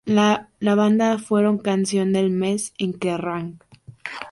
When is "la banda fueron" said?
0.03-1.59